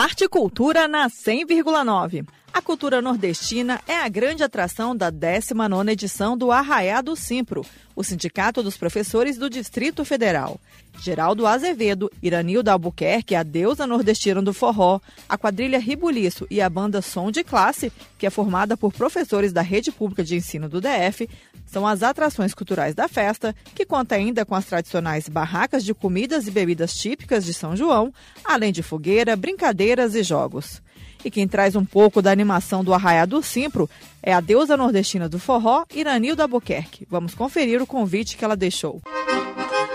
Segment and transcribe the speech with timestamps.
[0.00, 2.26] Arte e cultura na 100,9.
[2.52, 8.02] A cultura nordestina é a grande atração da 19ª edição do Arraiá do Simpro, o
[8.02, 10.60] Sindicato dos Professores do Distrito Federal.
[11.00, 17.00] Geraldo Azevedo, Iranilda Albuquerque, a deusa nordestina do forró, a quadrilha Ribuliço e a banda
[17.00, 21.28] Som de Classe, que é formada por professores da Rede Pública de Ensino do DF,
[21.66, 26.48] são as atrações culturais da festa, que conta ainda com as tradicionais barracas de comidas
[26.48, 28.12] e bebidas típicas de São João,
[28.44, 30.82] além de fogueira, brincadeiras e jogos.
[31.24, 33.88] E quem traz um pouco da animação do Arraiá do Simpro
[34.22, 37.06] é a deusa nordestina do forró, Iranilda Albuquerque.
[37.10, 39.00] Vamos conferir o convite que ela deixou.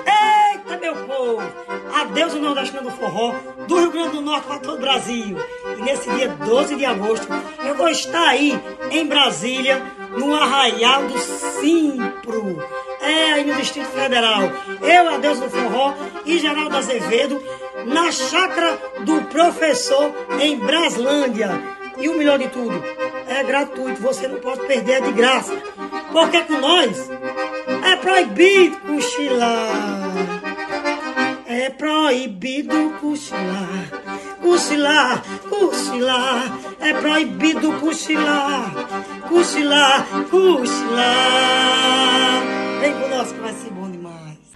[0.06, 1.42] Eita, meu povo!
[1.94, 3.34] A deusa nordestina do forró,
[3.68, 5.38] do Rio Grande do Norte para todo o Brasil.
[5.78, 7.28] E nesse dia 12 de agosto,
[7.66, 8.60] eu vou estar aí
[8.92, 9.82] em Brasília,
[10.18, 12.62] no Arraial do Simpro.
[13.02, 14.42] É, aí no Distrito Federal.
[14.82, 15.94] Eu, a deusa do forró
[16.26, 17.42] e Geraldo Azevedo
[17.86, 21.50] na chácara do professor em Braslândia.
[21.98, 22.84] E o melhor de tudo,
[23.28, 25.54] é gratuito, você não pode perder, é de graça.
[26.12, 27.10] Porque com nós
[27.84, 29.72] é proibido cochilar.
[31.48, 33.90] É proibido cochilar,
[34.42, 36.60] cochilar, cochilar.
[36.80, 38.72] É proibido cochilar,
[39.30, 42.35] cochilar, cochilar.